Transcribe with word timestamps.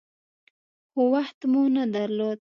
خو 0.91 1.01
وخت 1.13 1.39
مو 1.51 1.63
نه 1.75 1.83
درلود. 1.93 2.39